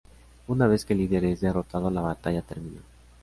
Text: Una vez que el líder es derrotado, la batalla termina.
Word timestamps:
Una 0.47 0.65
vez 0.65 0.83
que 0.83 0.93
el 0.93 0.97
líder 0.99 1.25
es 1.25 1.41
derrotado, 1.41 1.91
la 1.91 2.01
batalla 2.01 2.41
termina. 2.41 2.81